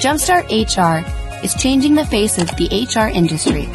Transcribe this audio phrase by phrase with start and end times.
[0.00, 1.04] Jumpstart HR
[1.44, 3.66] is changing the face of the HR industry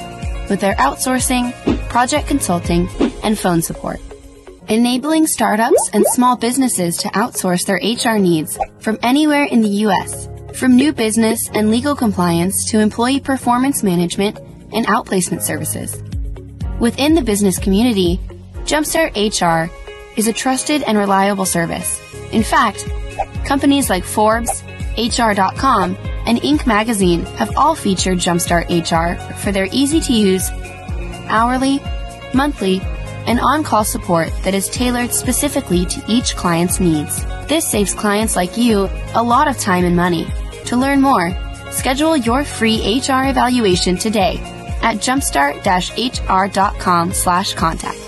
[0.49, 1.53] with their outsourcing,
[1.89, 2.89] project consulting,
[3.23, 3.99] and phone support.
[4.67, 10.30] Enabling startups and small businesses to outsource their HR needs from anywhere in the U.S
[10.55, 14.39] from new business and legal compliance to employee performance management
[14.73, 16.01] and outplacement services.
[16.79, 18.19] Within the business community,
[18.65, 19.71] Jumpstart HR
[20.17, 21.99] is a trusted and reliable service.
[22.31, 22.85] In fact,
[23.45, 24.63] companies like Forbes,
[24.97, 26.67] HR.com, and Inc.
[26.67, 30.49] magazine have all featured Jumpstart HR for their easy to use,
[31.27, 31.79] hourly,
[32.33, 32.81] monthly,
[33.27, 37.23] and on call support that is tailored specifically to each client's needs.
[37.47, 40.27] This saves clients like you a lot of time and money.
[40.65, 41.37] To learn more,
[41.71, 44.37] schedule your free HR evaluation today
[44.81, 48.00] at jumpstart-hr.com slash contact.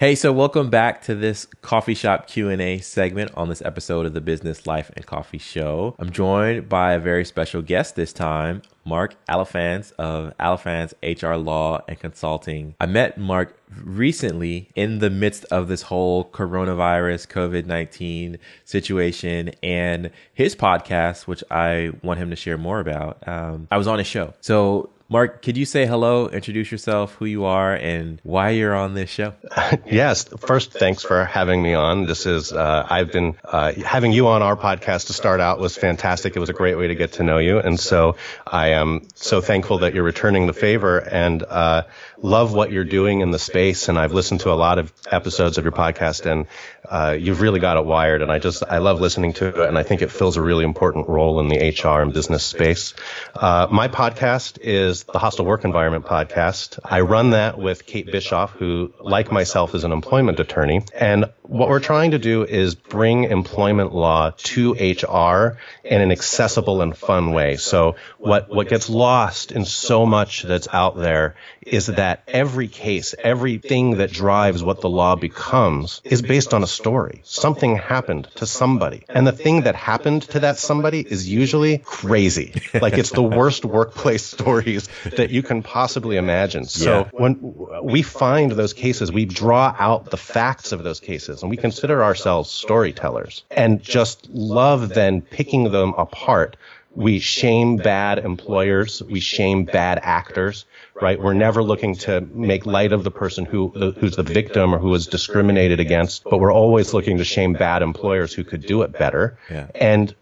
[0.00, 4.20] Hey, so welcome back to this coffee shop Q&A segment on this episode of the
[4.20, 5.96] Business Life and Coffee Show.
[5.98, 11.80] I'm joined by a very special guest this time, Mark Alifans of Alifans HR Law
[11.88, 12.76] and Consulting.
[12.78, 20.12] I met Mark recently in the midst of this whole coronavirus COVID 19 situation and
[20.32, 23.26] his podcast, which I want him to share more about.
[23.26, 24.32] Um, I was on his show.
[24.42, 28.92] So Mark, could you say hello, introduce yourself, who you are, and why you're on
[28.92, 29.32] this show?
[29.86, 30.24] yes.
[30.24, 32.04] First, thanks for having me on.
[32.04, 35.78] This is, uh, I've been, uh, having you on our podcast to start out was
[35.78, 36.36] fantastic.
[36.36, 37.58] It was a great way to get to know you.
[37.58, 38.16] And so
[38.46, 41.84] I am so thankful that you're returning the favor and, uh,
[42.20, 43.88] love what you're doing in the space.
[43.88, 46.46] And I've listened to a lot of episodes of your podcast and,
[46.86, 48.20] uh, you've really got it wired.
[48.20, 49.68] And I just, I love listening to it.
[49.68, 52.92] And I think it fills a really important role in the HR and business space.
[53.34, 56.78] Uh, my podcast is is the Hostile Work Environment podcast.
[56.84, 60.82] I run that with Kate Bischoff, who, like myself, is an employment attorney.
[60.94, 66.82] And what we're trying to do is bring employment law to HR in an accessible
[66.82, 67.56] and fun way.
[67.56, 73.14] So what, what gets lost in so much that's out there is that every case,
[73.18, 77.20] everything that drives what the law becomes is based on a story.
[77.24, 79.04] Something happened to somebody.
[79.08, 82.54] And the thing that happened to that somebody is usually crazy.
[82.74, 86.64] Like it's the worst workplace stories that you can possibly imagine.
[86.64, 87.08] So Yeah.
[87.12, 91.56] when we find those cases, we draw out the facts of those cases and we
[91.56, 96.56] consider ourselves storytellers and just love then picking them apart.
[96.94, 99.02] We shame bad employers.
[99.02, 100.64] We shame bad actors,
[101.00, 101.20] right?
[101.20, 104.88] We're never looking to make light of the person who, who's the victim or who
[104.88, 108.92] was discriminated against, but we're always looking to shame bad employers who could do it
[108.98, 109.38] better.
[109.48, 109.66] Yeah.
[109.76, 110.12] And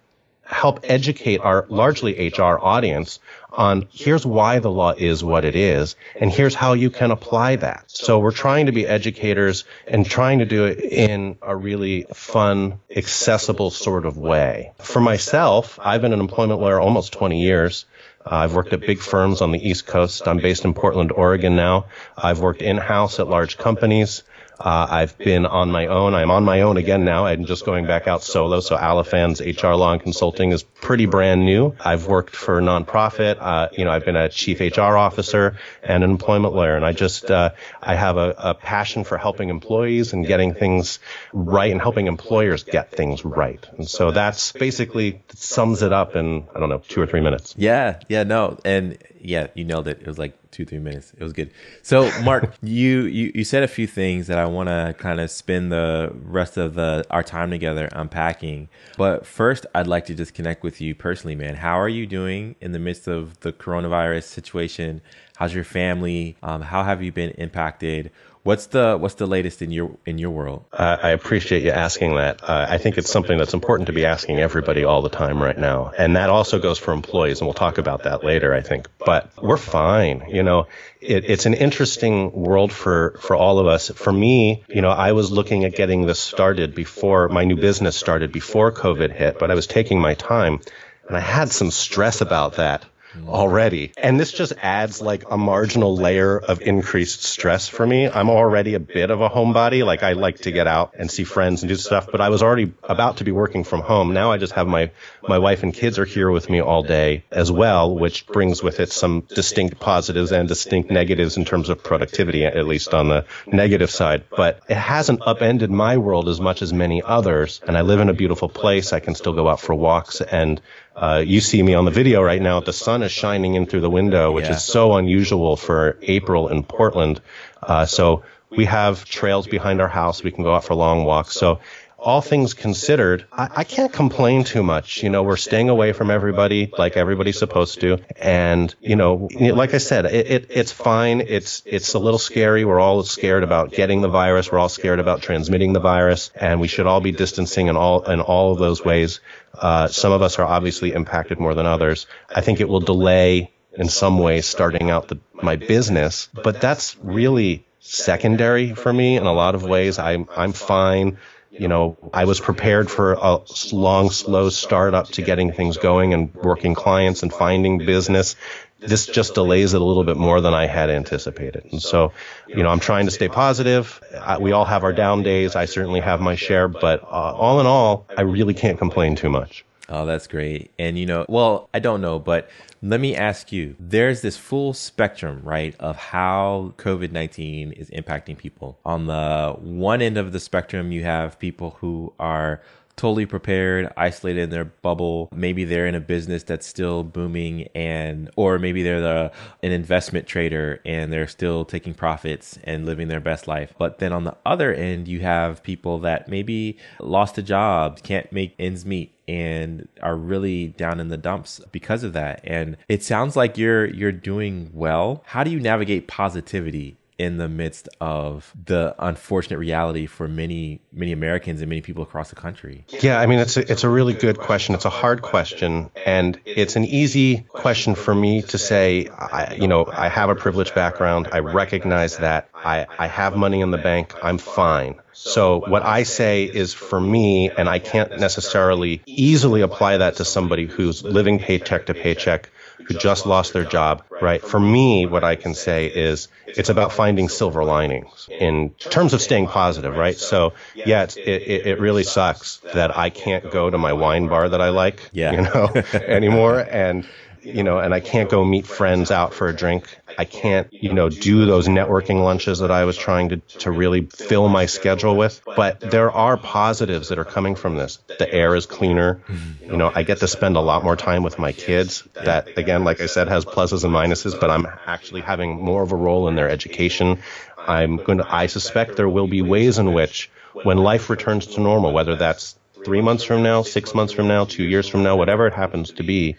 [0.46, 3.18] help educate our largely HR audience
[3.52, 7.56] on here's why the law is what it is and here's how you can apply
[7.56, 7.84] that.
[7.88, 12.80] So we're trying to be educators and trying to do it in a really fun,
[12.94, 14.72] accessible sort of way.
[14.78, 17.86] For myself, I've been an employment lawyer almost 20 years.
[18.24, 20.26] I've worked at big firms on the East Coast.
[20.26, 21.86] I'm based in Portland, Oregon now.
[22.16, 24.24] I've worked in-house at large companies.
[24.58, 26.14] Uh, I've been on my own.
[26.14, 27.26] I'm on my own again now.
[27.26, 28.60] I'm just going back out solo.
[28.60, 31.74] So Alifans HR Law and Consulting is pretty brand new.
[31.80, 33.36] I've worked for a nonprofit.
[33.38, 36.76] Uh, you know, I've been a chief HR officer and an employment lawyer.
[36.76, 37.50] And I just, uh,
[37.82, 40.98] I have a, a passion for helping employees and getting things
[41.32, 43.64] right and helping employers get things right.
[43.76, 47.54] And so that's basically sums it up in, I don't know, two or three minutes.
[47.58, 50.00] Yeah, yeah, no, and yeah, you nailed it.
[50.00, 51.12] It was like two, three minutes.
[51.18, 51.50] It was good.
[51.82, 55.30] So, Mark, you you you said a few things that I want to kind of
[55.30, 58.68] spend the rest of the our time together unpacking.
[58.96, 61.56] But first, I'd like to just connect with you personally, man.
[61.56, 65.02] How are you doing in the midst of the coronavirus situation?
[65.36, 66.36] How's your family?
[66.42, 68.10] Um, how have you been impacted?
[68.46, 70.66] What's the what's the latest in your in your world?
[70.72, 72.44] I appreciate you asking that.
[72.44, 75.58] Uh, I think it's something that's important to be asking everybody all the time right
[75.58, 75.90] now.
[75.98, 78.86] And that also goes for employees, and we'll talk about that later, I think.
[79.04, 80.26] But we're fine.
[80.28, 80.68] You know,
[81.00, 83.88] it, it's an interesting world for, for all of us.
[83.90, 87.96] For me, you know, I was looking at getting this started before my new business
[87.96, 90.60] started, before COVID hit, but I was taking my time.
[91.08, 92.84] And I had some stress about that
[93.28, 93.92] already.
[93.96, 98.08] And this just adds like a marginal layer of increased stress for me.
[98.08, 99.84] I'm already a bit of a homebody.
[99.84, 102.42] Like I like to get out and see friends and do stuff, but I was
[102.42, 104.12] already about to be working from home.
[104.12, 104.90] Now I just have my,
[105.26, 108.80] my wife and kids are here with me all day as well, which brings with
[108.80, 113.24] it some distinct positives and distinct negatives in terms of productivity, at least on the
[113.46, 114.24] negative side.
[114.30, 117.60] But it hasn't upended my world as much as many others.
[117.66, 118.92] And I live in a beautiful place.
[118.92, 120.60] I can still go out for walks and
[120.96, 122.60] uh, you see me on the video right now.
[122.60, 124.52] The sun is shining in through the window, which Yeah.
[124.56, 127.20] is so unusual for April in Portland.
[127.62, 130.22] Uh, so we have trails behind our house.
[130.22, 131.34] We can go out for long walks.
[131.34, 131.60] So
[132.06, 135.02] all things considered, I, I can't complain too much.
[135.02, 137.98] You know, we're staying away from everybody like everybody's supposed to.
[138.14, 141.20] And, you know, like I said, it, it, it's fine.
[141.20, 142.64] It's, it's a little scary.
[142.64, 144.52] We're all scared about getting the virus.
[144.52, 148.08] We're all scared about transmitting the virus and we should all be distancing in all,
[148.08, 149.18] in all of those ways.
[149.52, 152.06] Uh, some of us are obviously impacted more than others.
[152.32, 156.96] I think it will delay in some ways starting out the, my business, but that's
[157.02, 159.98] really secondary for me in a lot of ways.
[159.98, 161.18] I'm, I'm fine.
[161.58, 163.40] You know, I was prepared for a
[163.72, 168.36] long, slow startup to getting things going and working clients and finding business.
[168.78, 171.66] This just delays it a little bit more than I had anticipated.
[171.72, 172.12] And so,
[172.46, 174.02] you know, I'm trying to stay positive.
[174.14, 175.56] I, we all have our down days.
[175.56, 179.30] I certainly have my share, but uh, all in all, I really can't complain too
[179.30, 179.64] much.
[179.88, 180.72] Oh, that's great.
[180.78, 182.48] And you know, well, I don't know, but
[182.82, 188.36] let me ask you there's this full spectrum, right, of how COVID 19 is impacting
[188.36, 188.78] people.
[188.84, 192.60] On the one end of the spectrum, you have people who are
[192.96, 195.28] totally prepared, isolated in their bubble.
[195.32, 200.26] Maybe they're in a business that's still booming and or maybe they're the an investment
[200.26, 203.74] trader and they're still taking profits and living their best life.
[203.78, 208.32] But then on the other end, you have people that maybe lost a job, can't
[208.32, 212.40] make ends meet and are really down in the dumps because of that.
[212.44, 215.22] And it sounds like you're you're doing well.
[215.26, 221.12] How do you navigate positivity in the midst of the unfortunate reality for many many
[221.12, 222.84] Americans and many people across the country?
[223.00, 224.74] Yeah, I mean it's a, it's a really good question.
[224.74, 229.08] It's a hard question, and it's an easy question for me to say.
[229.08, 231.28] I, you know, I have a privileged background.
[231.32, 232.48] I recognize that.
[232.54, 234.14] I, I have money in the bank.
[234.22, 234.96] I'm fine.
[235.18, 240.24] So what I say is for me, and I can't necessarily easily apply that to
[240.24, 242.50] somebody who's living paycheck to paycheck,
[242.86, 244.42] who just lost their job, right?
[244.42, 249.20] For me, what I can say is it's about finding silver linings in terms of
[249.20, 250.16] staying positive, right?
[250.16, 250.52] So
[250.84, 254.60] yeah, it, it it really sucks that I can't go to my wine bar that
[254.60, 255.32] I like, Yeah.
[255.32, 255.72] you know,
[256.06, 256.60] anymore.
[256.60, 257.06] And
[257.46, 259.96] you know, and I can't go meet friends out for a drink.
[260.18, 264.06] I can't, you know, do those networking lunches that I was trying to, to really
[264.06, 265.40] fill my schedule with.
[265.44, 267.98] But there are positives that are coming from this.
[268.18, 269.20] The air is cleaner.
[269.28, 269.70] Mm-hmm.
[269.70, 272.02] You know, I get to spend a lot more time with my kids.
[272.14, 275.92] That, again, like I said, has pluses and minuses, but I'm actually having more of
[275.92, 277.20] a role in their education.
[277.56, 281.60] I'm going to, I suspect there will be ways in which when life returns to
[281.60, 285.16] normal, whether that's three months from now, six months from now, two years from now,
[285.16, 286.36] whatever it happens to be,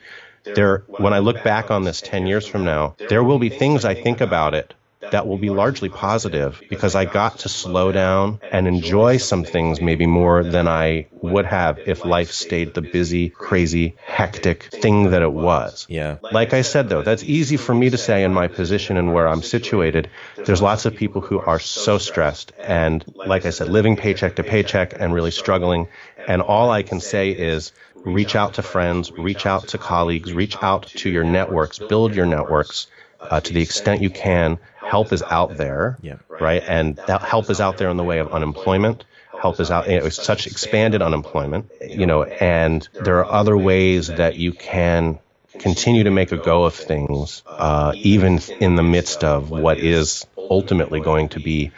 [0.55, 3.85] there, when I look back on this 10 years from now, there will be things
[3.85, 4.73] I think about it
[5.11, 9.81] that will be largely positive because I got to slow down and enjoy some things
[9.81, 15.21] maybe more than I would have if life stayed the busy, crazy, hectic thing that
[15.21, 15.85] it was.
[15.89, 16.17] Yeah.
[16.21, 19.27] Like I said though, that's easy for me to say in my position and where
[19.27, 20.09] I'm situated.
[20.35, 24.43] There's lots of people who are so stressed and like I said, living paycheck to
[24.43, 25.87] paycheck and really struggling.
[26.27, 27.71] And all I can say is
[28.13, 32.25] reach out to friends, reach out to colleagues, reach out to your networks, build your
[32.25, 32.87] networks
[33.19, 34.57] uh, to the extent you can.
[34.75, 36.17] Help is out there, yeah.
[36.29, 36.63] right?
[36.65, 39.03] And that help is out there in the way of unemployment.
[39.39, 39.89] Help is out.
[39.89, 44.53] You know, it's such expanded unemployment, you know, and there are other ways that you
[44.53, 45.19] can
[45.59, 50.25] continue to make a go of things, uh, even in the midst of what is
[50.37, 51.71] ultimately going to be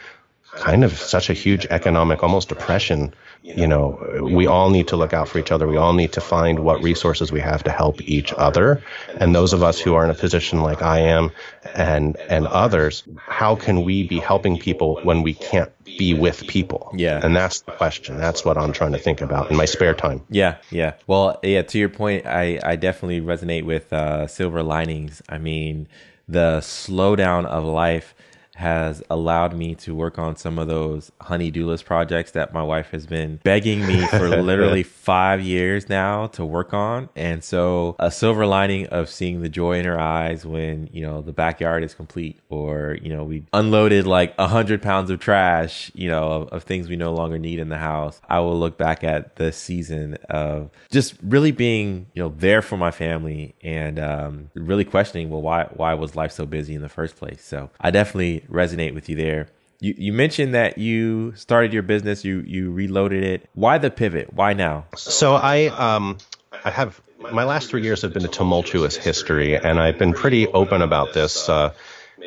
[0.60, 5.14] kind of such a huge economic, almost depression you know, we all need to look
[5.14, 5.68] out for each other.
[5.68, 8.84] We all need to find what resources we have to help each other.
[9.18, 11.32] And those of us who are in a position like I am
[11.74, 16.92] and, and others, how can we be helping people when we can't be with people?
[16.94, 17.22] Yeah.
[17.24, 18.18] And that's the question.
[18.18, 20.22] That's what I'm trying to think about in my spare time.
[20.30, 20.58] Yeah.
[20.70, 20.94] Yeah.
[21.08, 25.22] Well, yeah, to your point, I, I definitely resonate with uh, silver linings.
[25.30, 25.88] I mean,
[26.28, 28.14] the slowdown of life
[28.60, 32.90] has allowed me to work on some of those honey-do list projects that my wife
[32.90, 37.08] has been begging me for literally five years now to work on.
[37.16, 41.22] And so a silver lining of seeing the joy in her eyes when, you know,
[41.22, 45.90] the backyard is complete or, you know, we unloaded like a hundred pounds of trash,
[45.96, 48.20] you know, of, of things we no longer need in the house.
[48.28, 52.76] I will look back at this season of just really being, you know, there for
[52.76, 56.90] my family and um, really questioning, well, why, why was life so busy in the
[56.90, 57.42] first place?
[57.42, 59.50] So I definitely resonate with you there.
[59.82, 63.50] You, you mentioned that you started your business, you you reloaded it.
[63.54, 64.34] Why the pivot?
[64.34, 64.86] Why now?
[64.96, 66.18] So I um
[66.66, 67.02] I have
[67.32, 71.14] my last three years have been a tumultuous history, and I've been pretty open about
[71.14, 71.48] this.
[71.50, 71.74] Uh,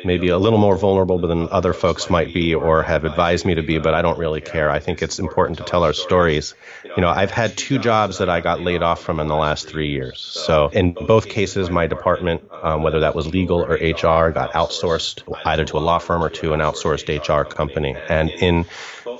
[0.05, 3.63] maybe a little more vulnerable than other folks might be or have advised me to
[3.63, 4.69] be, but I don't really care.
[4.69, 6.53] I think it's important to tell our stories.
[6.83, 9.67] You know, I've had two jobs that I got laid off from in the last
[9.67, 10.19] three years.
[10.19, 15.23] So in both cases, my department, um, whether that was legal or HR, got outsourced
[15.45, 17.95] either to a law firm or to an outsourced HR company.
[18.09, 18.65] And in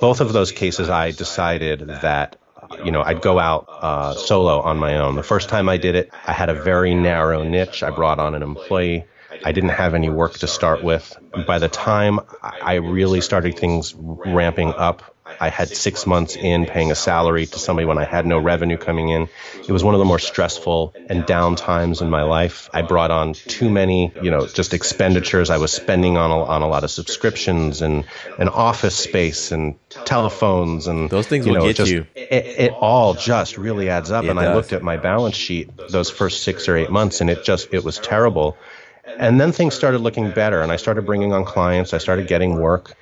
[0.00, 2.36] both of those cases, I decided that
[2.84, 5.16] you know, I'd go out uh, solo on my own.
[5.16, 7.82] The first time I did it, I had a very narrow niche.
[7.82, 9.04] I brought on an employee.
[9.44, 11.16] I didn't have any work to start with.
[11.46, 16.90] By the time I really started things ramping up, I had six months in paying
[16.90, 19.28] a salary to somebody when I had no revenue coming in.
[19.66, 22.68] It was one of the more stressful and down times in my life.
[22.74, 25.48] I brought on too many, you know, just expenditures.
[25.48, 28.04] I was spending on a, on a lot of subscriptions and
[28.38, 32.06] an office space and telephones and those things you will know, get just, you.
[32.14, 34.24] It, it all just really adds up.
[34.24, 37.30] It and I looked at my balance sheet those first six or eight months and
[37.30, 38.58] it just, it was terrible.
[39.18, 41.92] And then things started looking better and I started bringing on clients.
[41.92, 42.96] I started getting work.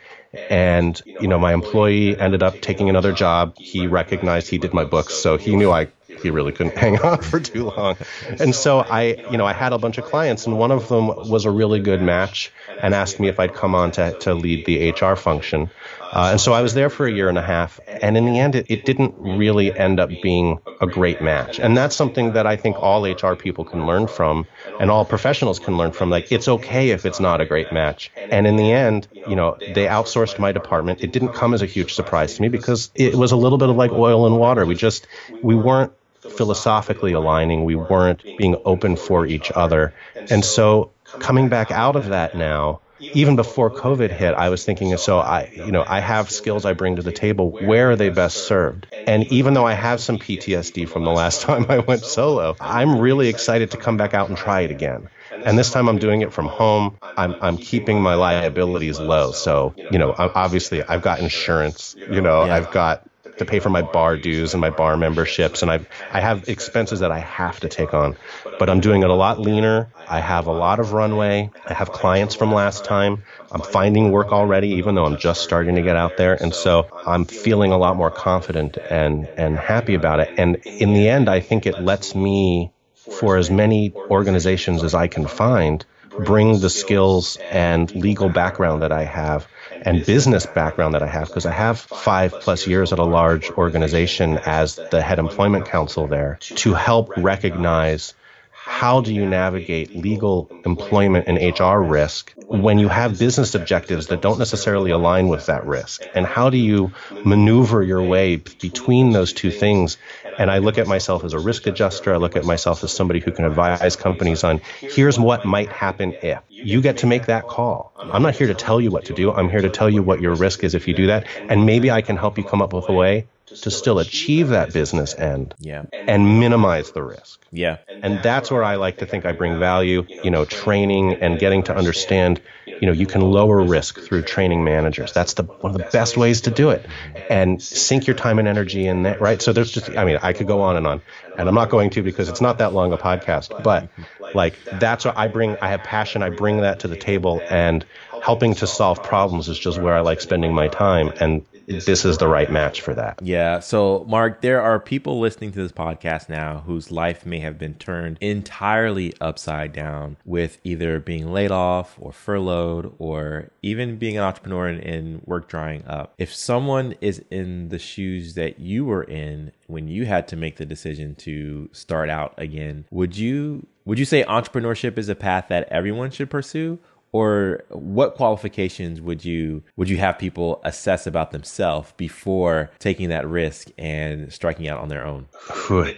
[0.49, 3.57] And, you know, my employee ended up taking another job.
[3.59, 5.15] He recognized he did my books.
[5.15, 7.97] So he knew I, he really couldn't hang on for too long.
[8.39, 11.09] And so I, you know, I had a bunch of clients and one of them
[11.09, 14.65] was a really good match and asked me if I'd come on to, to lead
[14.65, 15.71] the HR function.
[16.13, 17.81] Uh, and so I was there for a year and a half.
[18.03, 21.59] And in the end, it, it didn't really end up being a great match.
[21.59, 25.59] And that's something that I think all HR people can learn from and all professionals
[25.59, 26.11] can learn from.
[26.11, 28.13] Like, it's okay if it's not a great match.
[28.31, 30.99] And in the end, you know, they outsourced my department.
[31.03, 33.71] It didn't come as a huge surprise to me because it was a little bit
[33.71, 34.67] of like oil and water.
[34.67, 35.07] We just,
[35.41, 35.93] we weren't
[36.29, 37.65] philosophically aligning.
[37.65, 39.95] We weren't being open for each other.
[40.29, 42.82] And so coming back out of that now,
[43.13, 46.73] even before COVID hit, I was thinking, so I, you know, I have skills I
[46.73, 47.57] bring to the table.
[47.59, 48.87] Where are they best served?
[49.07, 52.99] And even though I have some PTSD from the last time I went solo, I'm
[52.99, 55.09] really excited to come back out and try it again.
[55.45, 56.99] And this time I'm doing it from home.
[57.17, 59.33] I'm, I'm keeping my liabilities low.
[59.33, 63.07] So, you know, obviously I've got insurance, you know, I've got
[63.39, 67.01] to pay for my bar dues and my bar memberships and I I have expenses
[67.01, 68.17] that I have to take on.
[68.59, 69.93] But I'm doing it a lot leaner.
[70.07, 71.51] I have a lot of runway.
[71.67, 73.23] I have clients from last time.
[73.51, 76.89] I'm finding work already even though I'm just starting to get out there and so
[77.05, 80.33] I'm feeling a lot more confident and and happy about it.
[80.37, 82.73] And in the end I think it lets me
[83.09, 85.85] for as many organizations as I can find,
[86.19, 89.49] bring the skills and legal background that I have
[89.85, 93.51] and business background that I have, because I have five plus years at a large
[93.51, 98.15] organization as the head employment counsel there, to help recognize
[98.65, 104.23] how do you navigate legal employment and HR risk when you have business objectives that
[104.23, 106.05] don't necessarily align with that risk?
[106.15, 106.93] And how do you
[107.25, 109.99] maneuver your way between those two things?
[110.39, 112.15] And I look at myself as a risk adjuster.
[112.15, 116.15] I look at myself as somebody who can advise companies on here's what might happen
[116.23, 116.39] if.
[116.49, 117.93] You get to make that call.
[117.99, 119.33] I'm not here to tell you what to do.
[119.33, 121.27] I'm here to tell you what your risk is if you do that.
[121.49, 123.27] And maybe I can help you come up with a way
[123.61, 125.85] to still achieve that business end Yeah.
[125.93, 127.41] and minimize the risk.
[127.53, 127.79] Yeah.
[128.03, 131.63] And that's where I like to think I bring value, you know, training and getting
[131.65, 135.13] to understand, you know, you can lower risk through training managers.
[135.13, 136.85] That's the one of the best ways to do it.
[137.31, 139.41] And sink your time and energy in that, right?
[139.41, 141.03] So there's just I mean, I could go on and on.
[141.39, 143.89] And I'm not going to because it's not that long a podcast, but
[144.35, 147.85] like that's what I bring I have passion, I bring that to the table and
[148.23, 151.45] helping to solve problems is just where I like spending my time and
[151.81, 153.21] this is the right match for that.
[153.23, 153.61] Yeah.
[153.61, 157.75] So, Mark, there are people listening to this podcast now whose life may have been
[157.75, 164.25] turned entirely upside down with either being laid off or furloughed or even being an
[164.25, 166.15] entrepreneur and, and work drying up.
[166.19, 170.57] If someone is in the shoes that you were in when you had to make
[170.57, 175.47] the decision to start out again, would you would you say entrepreneurship is a path
[175.49, 176.79] that everyone should pursue?
[177.13, 183.27] Or what qualifications would you would you have people assess about themselves before taking that
[183.27, 185.29] risk and striking out on their own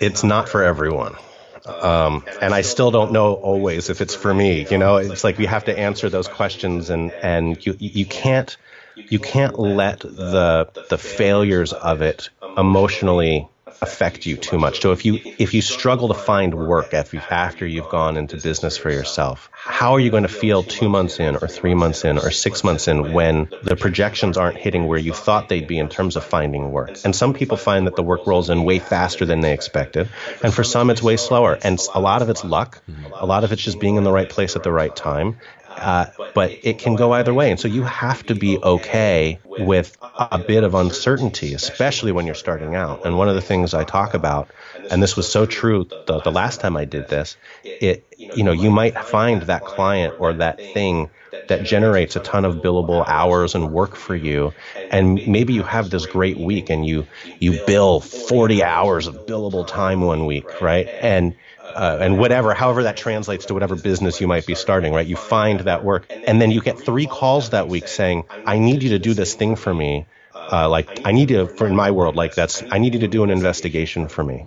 [0.01, 1.15] it's not for everyone
[1.67, 4.67] um, and I still don't know always if it's for me.
[4.71, 8.55] You know, it's like we have to answer those questions, and and you you can't
[8.97, 13.49] you can't let the the failures of it emotionally
[13.83, 14.81] affect you too much.
[14.81, 18.91] So if you if you struggle to find work after you've gone into business for
[18.91, 22.31] yourself, how are you going to feel 2 months in or 3 months in or
[22.31, 26.17] 6 months in when the projections aren't hitting where you thought they'd be in terms
[26.17, 26.99] of finding work?
[27.05, 30.09] And some people find that the work rolls in way faster than they expected,
[30.43, 31.59] and for some it's way slower.
[31.63, 32.83] And a lot of it's luck,
[33.21, 35.37] a lot of it's just being in the right place at the right time.
[35.77, 37.51] Uh, but it can go either way.
[37.51, 42.35] And so you have to be okay with a bit of uncertainty, especially when you're
[42.35, 43.01] starting out.
[43.05, 44.53] And one of the things I talk about,
[44.91, 47.37] and this was so true the, the last time I did this,
[47.81, 51.11] it, you know, you might find that client or that thing
[51.47, 54.55] that generates a ton of billable hours and work for you
[54.91, 57.07] and maybe you have this great week and you
[57.39, 61.37] you bill 40 hours of billable time one week right and
[61.75, 65.07] uh, and whatever, however that translates to whatever business you might be starting, right?
[65.07, 68.83] You find that work, and then you get three calls that week saying, "I need
[68.83, 70.07] you to do this thing for me."
[70.51, 73.09] Uh, like I need you for in my world, like that's I need you to
[73.09, 74.47] do an investigation for me,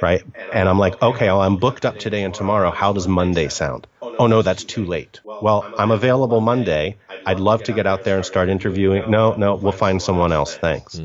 [0.00, 0.22] right?
[0.52, 2.70] And I'm like, okay, well, I'm booked up today and tomorrow.
[2.70, 3.86] How does Monday sound?
[4.18, 5.20] Oh no, that's too late.
[5.40, 6.98] Well, I'm available Monday.
[7.26, 9.04] I'd love to get out there and start interviewing.
[9.10, 10.56] No, no, we'll find someone else.
[10.56, 11.00] Thanks.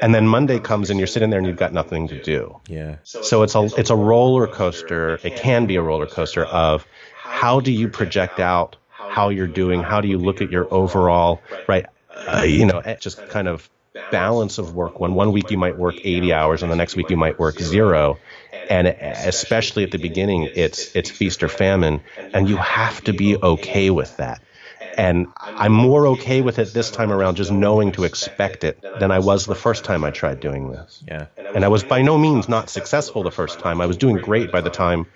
[0.00, 2.60] And then Monday comes and you're sitting there and you've got nothing to do.
[2.68, 5.20] yeah So it's a it's a roller coaster.
[5.24, 6.86] It can be a roller coaster of
[7.24, 9.82] how do you project out how you're doing?
[9.82, 11.86] How do you look at your overall right?
[12.26, 13.68] Uh, you know, eh, just kind of
[14.10, 15.00] balance of work.
[15.00, 17.58] When one week you might work 80 hours and the next week you might work
[17.58, 18.18] zero,
[18.68, 22.00] and especially at the beginning, it's it's feast or famine,
[22.34, 24.42] and you have to be okay with that.
[24.98, 29.10] And I'm more okay with it this time around, just knowing to expect it, than
[29.10, 31.04] I was the first time I tried doing this.
[31.06, 33.80] yeah And I was by no means not successful the first time.
[33.80, 35.06] I was doing great by the time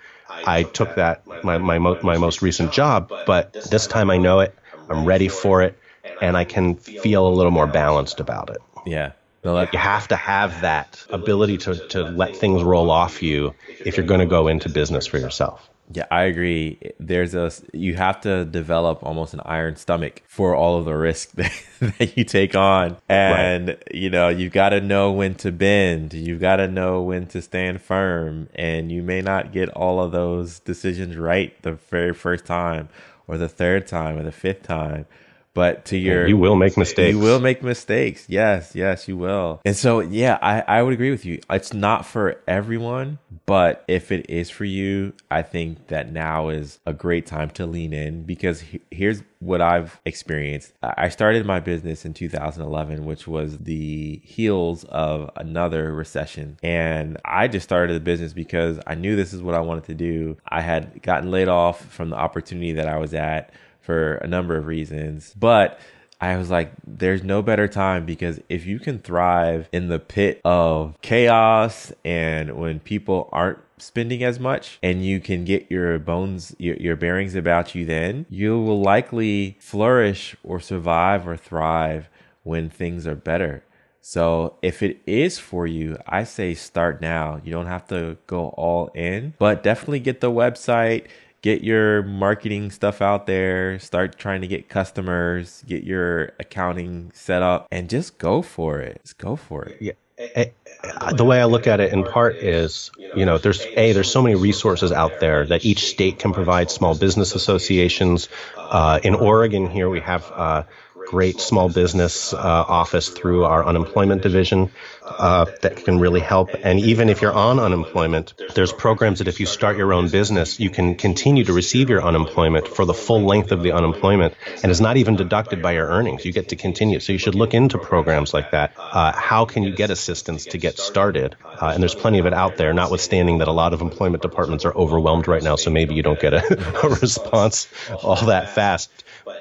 [0.45, 3.11] I took that my my, mo- my most recent job.
[3.25, 4.55] But this time I know it.
[4.89, 5.77] I'm ready for it,
[6.21, 8.61] and I can feel a little more balanced about it.
[8.85, 9.11] yeah
[9.43, 13.55] no, that, You have to have that ability to, to let things roll off you
[13.83, 15.69] if you're going to go into business for yourself.
[15.93, 16.79] Yeah, I agree.
[16.99, 21.31] There's a you have to develop almost an iron stomach for all of the risk
[21.33, 26.13] that, that you take on, and you know you've got to know when to bend.
[26.13, 30.11] You've got to know when to stand firm, and you may not get all of
[30.11, 32.89] those decisions right the very first time,
[33.27, 35.05] or the third time, or the fifth time.
[35.55, 37.11] But to your You will make mistakes.
[37.13, 38.25] you will make mistakes.
[38.27, 39.61] Yes, yes, you will.
[39.65, 41.39] And so, yeah, I, I would agree with you.
[41.49, 46.79] It's not for everyone, but if it is for you, I think that now is
[46.87, 50.73] a great time to lean in because he- here's what I've experienced.
[50.81, 56.57] I I started my business in 2011, which was the heels of another recession.
[56.63, 59.93] And I just started the business because I knew this is what I wanted to
[59.93, 60.37] do.
[60.47, 63.51] I had gotten laid off from the opportunity that I was at
[63.83, 65.33] for a number of reasons.
[65.37, 65.79] But
[66.19, 70.39] I was like, there's no better time because if you can thrive in the pit
[70.45, 76.55] of chaos and when people aren't spending as much and you can get your bones
[76.57, 82.07] your, your bearings about you then you will likely flourish or survive or thrive
[82.43, 83.61] when things are better
[84.05, 87.39] so if it is for you, I say start now.
[87.41, 91.05] You don't have to go all in, but definitely get the website,
[91.43, 97.43] get your marketing stuff out there, start trying to get customers, get your accounting set
[97.43, 99.01] up, and just go for it.
[99.03, 99.77] Just go for it.
[99.79, 99.91] Yeah.
[100.17, 103.93] Eh, eh, the way I look at it in part is, you know, there's a
[103.93, 108.29] there's so many resources out there that each state can provide small business associations.
[108.55, 110.63] Uh, in Oregon, here we have uh,
[111.07, 114.71] great small business uh, office through our unemployment division
[115.03, 116.49] uh, that can really help.
[116.63, 120.59] And even if you're on unemployment, there's programs that if you start your own business,
[120.59, 124.71] you can continue to receive your unemployment for the full length of the unemployment, and
[124.71, 126.25] it's not even deducted by your earnings.
[126.25, 126.99] You get to continue.
[126.99, 128.73] So you should look into programs like that.
[128.77, 131.35] Uh, how can you get assistance to get started?
[131.43, 132.73] Uh, and there's plenty of it out there.
[132.73, 136.19] Notwithstanding that a lot of employment departments are overwhelmed right now, so maybe you don't
[136.19, 137.67] get a, a response
[138.01, 138.89] all that fast.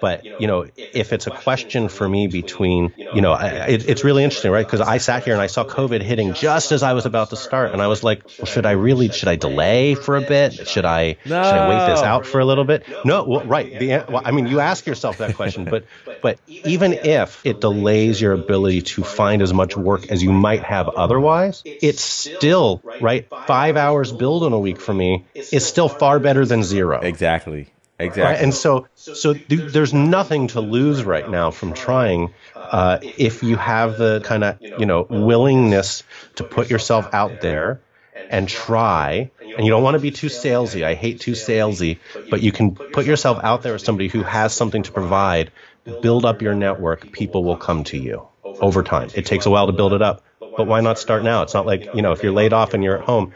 [0.00, 4.04] But you know, if it's a question for me between, you know, I, it, it's
[4.04, 4.66] really interesting, right?
[4.66, 7.36] Because I sat here and I saw COVID hitting just as I was about to
[7.36, 9.10] start, and I was like, well, should I really?
[9.10, 10.66] Should I delay for a bit?
[10.66, 11.16] Should I?
[11.24, 11.42] No.
[11.42, 12.84] Should I wait this out for a little bit?
[13.04, 13.24] No.
[13.24, 13.78] Well, right.
[13.78, 15.84] The, well, I mean, you ask yourself that question, but
[16.22, 20.62] but even if it delays your ability to find as much work as you might
[20.62, 23.28] have otherwise, it's still right.
[23.46, 27.00] Five hours billed in a week for me is still far better than zero.
[27.00, 27.71] Exactly.
[28.02, 28.32] Exactly.
[28.34, 28.42] Right?
[28.42, 32.34] And so, so there's nothing to lose right now from trying.
[32.70, 36.02] Uh, if you have the kind of you know willingness
[36.36, 37.82] to put yourself out there
[38.28, 40.84] and try, and you don't want to be too salesy.
[40.84, 44.54] I hate too salesy, but you can put yourself out there as somebody who has
[44.54, 45.52] something to provide.
[46.00, 47.10] Build up your network.
[47.12, 48.26] People will come to you
[48.60, 49.10] over time.
[49.14, 50.24] It takes a while to build it up,
[50.56, 51.42] but why not start now?
[51.42, 53.34] It's not like you know if you're laid off and you're at home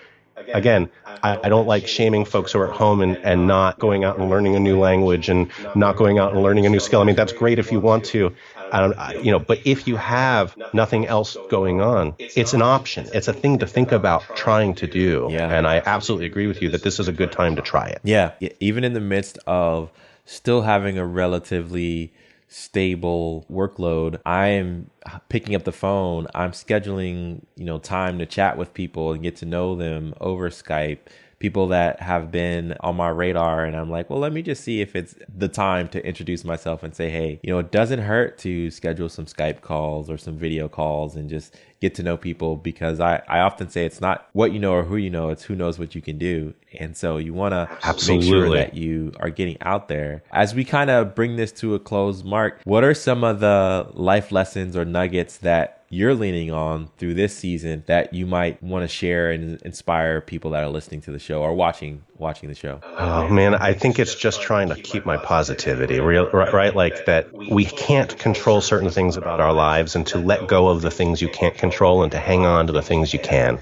[0.52, 0.88] again,
[1.22, 4.18] I, I, don't like shaming folks who are at home and, and not going out
[4.18, 7.00] and learning a new language and not going out and learning a new skill.
[7.00, 8.34] I mean, that's great if you want to.
[8.72, 12.62] I don't, I, you know, but if you have nothing else going on, it's an
[12.62, 13.08] option.
[13.14, 15.28] It's a thing to think about trying to do.
[15.30, 15.48] Yeah.
[15.50, 18.00] And I absolutely agree with you that this is a good time to try it.
[18.02, 18.32] Yeah.
[18.60, 19.90] Even in the midst of
[20.24, 22.12] still having a relatively
[22.48, 24.90] stable workload, I am
[25.28, 26.26] picking up the phone.
[26.34, 30.50] I'm scheduling, you know, time to chat with people and get to know them over
[30.50, 30.98] Skype
[31.38, 34.80] people that have been on my radar and I'm like, well, let me just see
[34.80, 38.38] if it's the time to introduce myself and say, hey, you know, it doesn't hurt
[38.38, 42.56] to schedule some Skype calls or some video calls and just get to know people
[42.56, 45.42] because I, I often say it's not what you know or who you know, it's
[45.42, 46.54] who knows what you can do.
[46.78, 47.68] And so you want to
[48.08, 50.22] make sure that you are getting out there.
[50.32, 53.88] As we kind of bring this to a close, Mark, what are some of the
[53.94, 58.82] life lessons or nuggets that you're leaning on through this season that you might want
[58.82, 62.54] to share and inspire people that are listening to the show or watching watching the
[62.54, 62.80] show?
[62.82, 66.74] Oh man, I think it's just trying to keep my positivity, right?
[66.74, 70.82] Like that we can't control certain things about our lives, and to let go of
[70.82, 73.58] the things you can't control and to hang on to the things you can,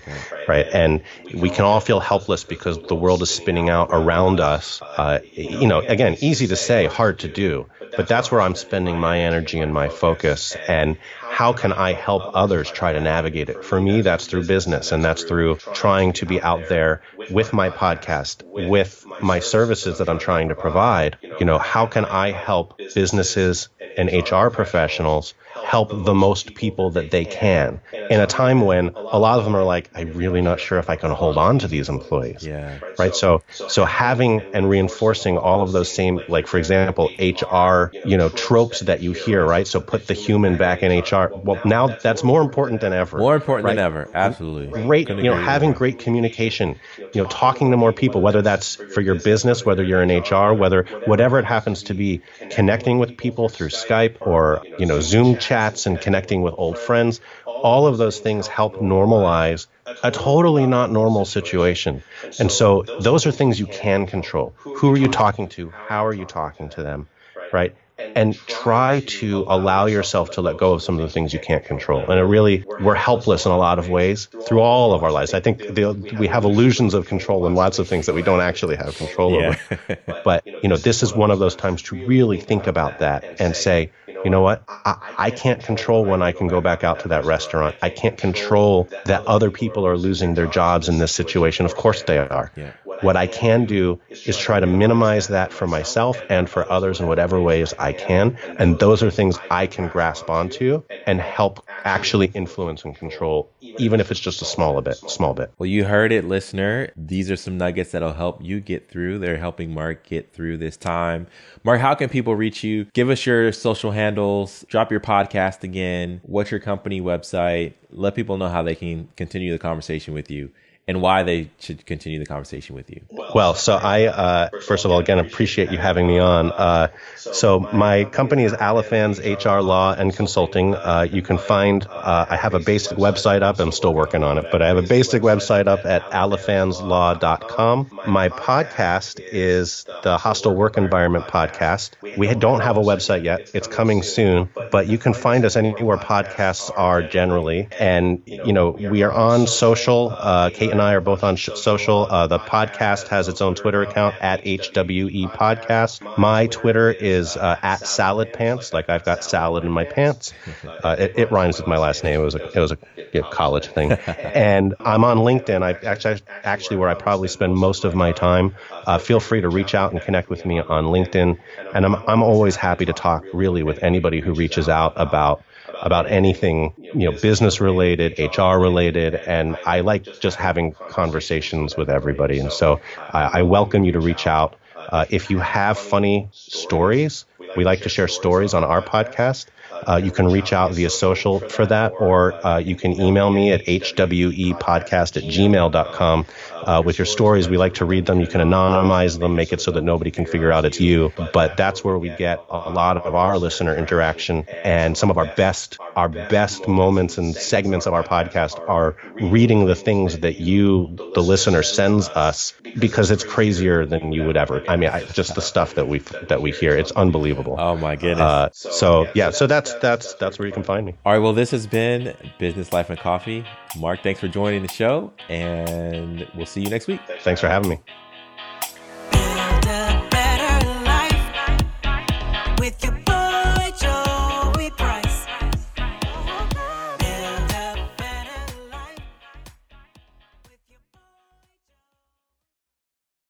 [0.49, 0.67] right?
[0.73, 1.03] And
[1.35, 4.81] we can all feel helpless because the world is spinning out around us.
[4.83, 8.99] Uh, you know, again, easy to say, hard to do but that's where I'm spending
[8.99, 10.57] my energy and my focus.
[10.69, 13.65] And how can I help others try to navigate it?
[13.65, 17.71] For me, that's through business and that's through trying to be out there with my
[17.71, 21.19] podcast, with my services that I'm trying to provide.
[21.39, 27.11] You know, how can I help businesses and HR professionals help the most people that
[27.11, 30.61] they can in a time when a lot of them are like, I'm really not
[30.61, 32.45] sure if I can hold on to these employees.
[32.47, 32.79] Yeah.
[32.99, 33.15] Right.
[33.15, 38.29] So, so having and reinforcing all of those same, like, for example, HR, you know,
[38.29, 39.67] tropes that you hear, right?
[39.67, 41.33] So put the human back in HR.
[41.35, 43.19] Well, now that's more important than ever.
[43.19, 43.77] More important right?
[43.77, 44.11] than ever.
[44.13, 44.83] Absolutely.
[44.83, 45.09] Great.
[45.09, 49.15] You know, having great communication, you know, talking to more people, whether that's for your
[49.15, 53.69] business, whether you're in HR, whether whatever it happens to be, connecting with people through
[53.69, 57.21] Skype or, you know, Zoom chat chats and connecting with old friends,
[57.63, 59.69] all of those things help normalize
[60.03, 62.03] a totally not normal situation.
[62.39, 64.57] And so those are things you can control.
[64.73, 65.73] Who are you talking to?
[65.87, 67.09] How are you talking to them?
[67.53, 67.77] Right?
[68.15, 71.65] And try to allow yourself to let go of some of the things you can't
[71.65, 72.01] control.
[72.01, 75.35] And it really, we're helpless in a lot of ways through all of our lives.
[75.35, 78.41] I think the, we have illusions of control in lots of things that we don't
[78.41, 79.57] actually have control yeah.
[79.71, 79.99] over.
[80.25, 83.57] but, you know, this is one of those times to really think about that and
[83.57, 83.91] say,
[84.25, 84.65] you know what?
[84.69, 87.77] I, I, can't control when I can go back out to that restaurant.
[87.83, 91.67] I can't control that other people are losing their jobs in this situation.
[91.67, 92.51] Of course they are.
[92.57, 92.73] Yeah.
[93.01, 97.07] What I can do is try to minimize that for myself and for others in
[97.07, 98.39] whatever ways I can.
[98.59, 104.01] And those are things I can grasp onto and help actually influence and control, even
[104.01, 105.53] if it's just a small bit, small bit.
[105.59, 106.91] Well, you heard it, listener.
[106.97, 109.19] These are some nuggets that'll help you get through.
[109.19, 111.27] They're helping Mark get through this time.
[111.63, 112.87] Mark, how can people reach you?
[112.95, 116.23] Give us your social handles, drop your podcast again.
[116.25, 117.75] What's your company website?
[117.91, 120.51] Let people know how they can continue the conversation with you
[120.87, 123.01] and why they should continue the conversation with you.
[123.35, 126.53] Well, so I, uh, first of all, again, appreciate you having me on.
[126.53, 130.75] Uh, so my company is Alifans HR Law and Consulting.
[130.75, 133.61] Uh, you can find, uh, I have a basic website up.
[133.61, 138.01] I'm still working on it, but I have a basic website up at alifanslaw.com.
[138.07, 141.93] My podcast is the Hostile Work Environment Podcast.
[142.19, 143.51] We don't have a website yet.
[143.55, 147.69] It's coming soon, but you can find us anywhere podcasts are generally.
[147.79, 150.15] And, you know, we are on social.
[150.15, 152.07] Uh, Kate and I are both on sh- social.
[152.11, 156.01] Uh, the podcast has its own Twitter account at HWE Podcast.
[156.19, 160.35] My Twitter is uh, at Salad Pants, like I've got salad in my pants.
[160.83, 162.21] Uh, it, it, rhymes with my last name.
[162.21, 162.79] It was a it was a
[163.13, 163.93] you college thing.
[163.93, 165.63] and I'm on LinkedIn.
[165.63, 168.57] I actually actually where I probably spend most of my time.
[168.85, 171.39] Uh, feel free to reach out and connect with me on LinkedIn.
[171.73, 175.45] And I'm I'm always happy to talk really with anybody who reaches out about
[175.85, 181.91] about anything, you know, business related, HR related, and I like just having conversations with
[181.91, 182.41] everybody.
[182.41, 184.57] And so I, I welcome you to reach out.
[184.89, 189.47] Uh, if you have funny stories, we like to share stories on our podcast.
[189.87, 193.53] Uh, you can reach out via social for that, or uh, you can email me
[193.53, 196.27] at hwepodcast at gmail.com
[196.65, 197.49] uh, with your stories.
[197.49, 198.21] We like to read them.
[198.21, 201.13] You can anonymize them, make it so that nobody can figure out it's you.
[201.33, 205.27] But that's where we get a lot of our listener interaction and some of our
[205.27, 210.99] best, our best moments and segments of our podcast are reading the things that you,
[211.15, 214.63] the listener, sends us because it's crazier than you would ever.
[214.69, 217.57] I mean, I, just the stuff that we that we hear, it's unbelievable.
[217.59, 218.21] Oh my goodness.
[218.21, 220.95] Uh, so yeah, so that's that's that's where you can find me.
[221.05, 221.19] All right.
[221.19, 223.45] Well, this has been Business Life and Coffee.
[223.79, 227.01] Mark, thanks for joining the show, and we'll see you next week.
[227.21, 227.81] Thanks for having me.